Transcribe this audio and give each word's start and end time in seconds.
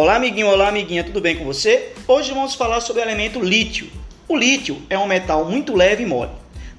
Olá, 0.00 0.14
amiguinho, 0.14 0.46
olá, 0.46 0.68
amiguinha, 0.68 1.02
tudo 1.02 1.20
bem 1.20 1.34
com 1.34 1.44
você? 1.44 1.92
Hoje 2.06 2.30
vamos 2.30 2.54
falar 2.54 2.80
sobre 2.80 3.02
o 3.02 3.04
elemento 3.04 3.40
lítio. 3.40 3.90
O 4.28 4.36
lítio 4.36 4.80
é 4.88 4.96
um 4.96 5.08
metal 5.08 5.44
muito 5.44 5.74
leve 5.74 6.04
e 6.04 6.06
mole, 6.06 6.30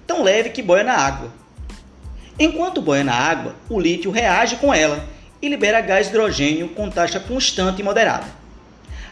tão 0.08 0.24
leve 0.24 0.52
que 0.52 0.62
boia 0.62 0.86
na 0.86 0.94
água. 0.94 1.30
Enquanto 2.40 2.82
boia 2.82 3.04
na 3.04 3.14
água, 3.14 3.56
o 3.70 3.78
lítio 3.78 4.10
reage 4.10 4.56
com 4.56 4.74
ela 4.74 5.06
e 5.42 5.50
libera 5.50 5.82
gás 5.82 6.08
hidrogênio 6.08 6.70
com 6.70 6.90
taxa 6.90 7.20
constante 7.20 7.82
e 7.82 7.84
moderada. 7.84 8.26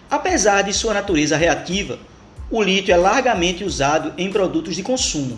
Apesar 0.10 0.62
de 0.62 0.72
sua 0.72 0.94
natureza 0.94 1.36
reativa, 1.36 2.00
o 2.50 2.64
lítio 2.64 2.94
é 2.94 2.96
largamente 2.96 3.66
usado 3.66 4.14
em 4.18 4.32
produtos 4.32 4.74
de 4.78 4.84
consumo. 4.84 5.38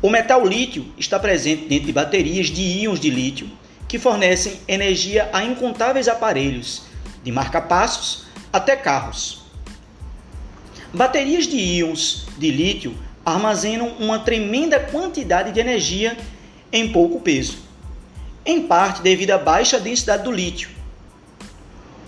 O 0.00 0.08
metal 0.08 0.42
lítio 0.46 0.86
está 0.96 1.18
presente 1.18 1.66
dentro 1.66 1.88
de 1.88 1.92
baterias 1.92 2.46
de 2.46 2.62
íons 2.62 2.98
de 2.98 3.10
lítio 3.10 3.46
que 3.86 3.98
fornecem 3.98 4.54
energia 4.66 5.28
a 5.34 5.44
incontáveis 5.44 6.08
aparelhos, 6.08 6.87
de 7.22 7.32
marca-passos 7.32 8.26
até 8.52 8.76
carros. 8.76 9.42
Baterias 10.92 11.46
de 11.46 11.56
íons 11.56 12.26
de 12.38 12.50
lítio 12.50 12.96
armazenam 13.24 13.88
uma 13.98 14.20
tremenda 14.20 14.80
quantidade 14.80 15.52
de 15.52 15.60
energia 15.60 16.16
em 16.72 16.90
pouco 16.90 17.20
peso, 17.20 17.58
em 18.44 18.66
parte 18.66 19.02
devido 19.02 19.32
à 19.32 19.38
baixa 19.38 19.78
densidade 19.78 20.24
do 20.24 20.32
lítio. 20.32 20.70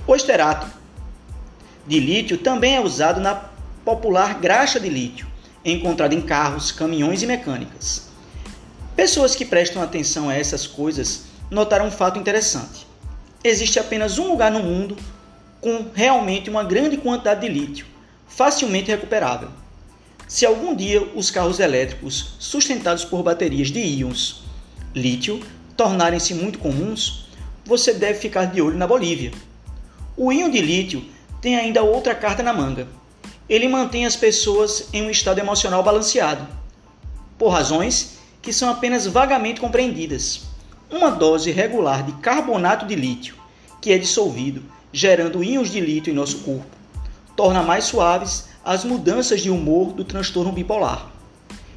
O 0.06 0.16
esterato 0.16 0.66
de 1.86 2.00
lítio 2.00 2.38
também 2.38 2.76
é 2.76 2.80
usado 2.80 3.20
na 3.20 3.34
popular 3.84 4.40
graxa 4.40 4.80
de 4.80 4.88
lítio, 4.88 5.26
encontrada 5.64 6.14
em 6.14 6.20
carros, 6.20 6.72
caminhões 6.72 7.22
e 7.22 7.26
mecânicas. 7.26 8.08
Pessoas 8.96 9.34
que 9.34 9.44
prestam 9.44 9.82
atenção 9.82 10.28
a 10.28 10.34
essas 10.34 10.66
coisas 10.66 11.24
notaram 11.50 11.86
um 11.86 11.90
fato 11.90 12.18
interessante. 12.18 12.86
Existe 13.42 13.78
apenas 13.78 14.18
um 14.18 14.28
lugar 14.28 14.50
no 14.50 14.62
mundo 14.62 14.96
com 15.62 15.86
realmente 15.94 16.50
uma 16.50 16.62
grande 16.62 16.98
quantidade 16.98 17.40
de 17.40 17.48
lítio, 17.48 17.86
facilmente 18.28 18.90
recuperável. 18.90 19.48
Se 20.28 20.44
algum 20.44 20.76
dia 20.76 21.02
os 21.14 21.30
carros 21.30 21.58
elétricos 21.58 22.36
sustentados 22.38 23.04
por 23.04 23.22
baterias 23.22 23.68
de 23.68 23.80
íons 23.80 24.42
lítio 24.94 25.40
tornarem-se 25.74 26.34
muito 26.34 26.58
comuns, 26.58 27.28
você 27.64 27.94
deve 27.94 28.18
ficar 28.18 28.44
de 28.44 28.60
olho 28.60 28.76
na 28.76 28.86
Bolívia. 28.86 29.32
O 30.16 30.30
íon 30.30 30.50
de 30.50 30.60
lítio 30.60 31.02
tem 31.40 31.56
ainda 31.56 31.82
outra 31.82 32.14
carta 32.14 32.42
na 32.42 32.52
manga. 32.52 32.86
Ele 33.48 33.68
mantém 33.68 34.04
as 34.04 34.16
pessoas 34.16 34.88
em 34.92 35.02
um 35.02 35.10
estado 35.10 35.38
emocional 35.38 35.82
balanceado, 35.82 36.46
por 37.38 37.48
razões 37.48 38.18
que 38.42 38.52
são 38.52 38.68
apenas 38.68 39.06
vagamente 39.06 39.60
compreendidas. 39.60 40.49
Uma 40.90 41.08
dose 41.08 41.52
regular 41.52 42.02
de 42.02 42.10
carbonato 42.14 42.84
de 42.84 42.96
lítio, 42.96 43.36
que 43.80 43.92
é 43.92 43.98
dissolvido, 43.98 44.60
gerando 44.92 45.44
íons 45.44 45.70
de 45.70 45.80
lítio 45.80 46.10
em 46.10 46.16
nosso 46.16 46.38
corpo, 46.38 46.66
torna 47.36 47.62
mais 47.62 47.84
suaves 47.84 48.48
as 48.64 48.84
mudanças 48.84 49.40
de 49.40 49.50
humor 49.50 49.92
do 49.92 50.04
transtorno 50.04 50.50
bipolar. 50.50 51.08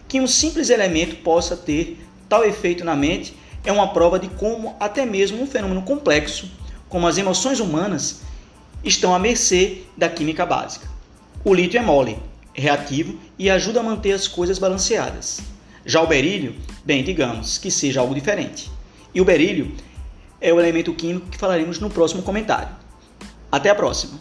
Que 0.07 0.19
um 0.19 0.25
simples 0.25 0.71
elemento 0.71 1.17
possa 1.17 1.55
ter 1.55 2.03
tal 2.27 2.43
efeito 2.43 2.83
na 2.83 2.95
mente 2.95 3.37
é 3.63 3.71
uma 3.71 3.93
prova 3.93 4.17
de 4.17 4.27
como 4.29 4.75
até 4.79 5.05
mesmo 5.05 5.43
um 5.43 5.47
fenômeno 5.47 5.83
complexo, 5.83 6.49
como 6.89 7.05
as 7.05 7.19
emoções 7.19 7.59
humanas, 7.59 8.21
estão 8.83 9.13
à 9.13 9.19
mercê 9.19 9.83
da 9.95 10.09
química 10.09 10.43
básica. 10.43 10.89
O 11.45 11.53
lítio 11.53 11.77
é 11.77 11.83
mole, 11.83 12.17
reativo 12.51 13.19
e 13.37 13.47
ajuda 13.47 13.79
a 13.79 13.83
manter 13.83 14.13
as 14.13 14.27
coisas 14.27 14.57
balanceadas. 14.57 15.39
Já 15.85 16.01
o 16.01 16.07
berílio, 16.07 16.55
bem, 16.83 17.03
digamos 17.03 17.59
que 17.59 17.69
seja 17.69 17.99
algo 17.99 18.15
diferente. 18.15 18.71
E 19.13 19.21
o 19.21 19.25
berílio 19.25 19.71
é 20.41 20.51
o 20.51 20.59
elemento 20.59 20.93
químico 20.93 21.29
que 21.29 21.37
falaremos 21.37 21.79
no 21.79 21.89
próximo 21.89 22.23
comentário. 22.23 22.69
Até 23.51 23.69
a 23.69 23.75
próxima! 23.75 24.19